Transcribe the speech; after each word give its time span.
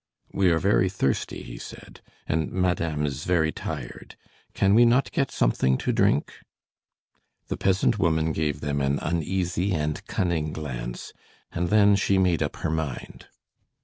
"We 0.33 0.49
are 0.49 0.57
very 0.57 0.89
thirsty," 0.89 1.43
he 1.43 1.59
said, 1.59 2.01
"and 2.25 2.51
madame 2.51 3.05
is 3.05 3.23
very 3.23 3.51
tired. 3.51 4.15
Can 4.55 4.73
we 4.73 4.83
not 4.83 5.11
get 5.11 5.29
something 5.29 5.77
to 5.77 5.91
drink?" 5.93 6.33
The 7.49 7.57
peasant 7.57 7.99
woman 7.99 8.31
gave 8.31 8.61
them 8.61 8.81
an 8.81 8.97
uneasy 8.97 9.73
and 9.75 10.03
cunning 10.07 10.53
glance 10.53 11.13
and 11.51 11.69
then 11.69 11.95
she 11.95 12.17
made 12.17 12.41
up 12.41 12.55
her 12.65 12.71
mind. 12.71 13.27